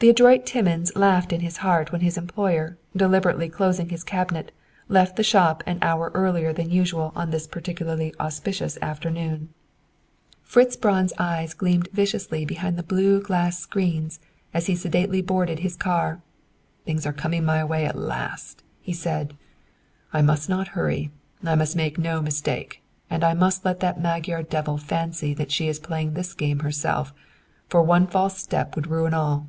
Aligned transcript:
The 0.00 0.10
adroit 0.10 0.46
Timmins 0.46 0.94
laughed 0.94 1.32
in 1.32 1.40
his 1.40 1.56
heart 1.56 1.90
when 1.90 2.02
his 2.02 2.16
employer, 2.16 2.78
deliberately 2.96 3.48
closing 3.48 3.88
his 3.88 4.04
cabinet, 4.04 4.52
left 4.88 5.16
the 5.16 5.24
shop 5.24 5.64
an 5.66 5.80
hour 5.82 6.12
earlier 6.14 6.52
than 6.52 6.70
usual 6.70 7.12
on 7.16 7.32
this 7.32 7.48
particularly 7.48 8.14
auspicious 8.20 8.78
afternoon. 8.80 9.48
Fritz 10.40 10.76
Braun's 10.76 11.12
eyes 11.18 11.52
gleamed 11.52 11.88
viciously 11.92 12.44
behind 12.44 12.76
the 12.76 12.84
blue 12.84 13.20
glass 13.20 13.58
screens 13.58 14.20
as 14.54 14.66
he 14.66 14.76
sedately 14.76 15.20
boarded 15.20 15.58
his 15.58 15.74
car. 15.74 16.20
"Things 16.86 17.04
are 17.04 17.12
coming 17.12 17.44
my 17.44 17.64
way 17.64 17.84
at 17.84 17.98
last," 17.98 18.62
he 18.80 18.92
said. 18.92 19.34
"I 20.12 20.22
must 20.22 20.48
not 20.48 20.68
hurry, 20.78 21.10
I 21.44 21.56
must 21.56 21.74
make 21.74 21.98
no 21.98 22.22
mistake, 22.22 22.84
and 23.10 23.24
I 23.24 23.34
must 23.34 23.64
let 23.64 23.80
that 23.80 24.00
Magyar 24.00 24.44
devil 24.44 24.78
fancy 24.78 25.34
that 25.34 25.50
she 25.50 25.66
is 25.66 25.80
playing 25.80 26.14
this 26.14 26.34
game 26.34 26.60
herself, 26.60 27.12
for 27.68 27.82
one 27.82 28.06
false 28.06 28.38
step 28.38 28.76
would 28.76 28.86
ruin 28.86 29.12
all." 29.12 29.48